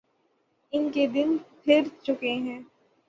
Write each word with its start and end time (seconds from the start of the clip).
ان 0.73 0.89
کے 0.91 1.05
دن 1.07 1.35
پھر 1.63 1.81
چکے 2.03 2.33
ہیں۔ 2.35 2.59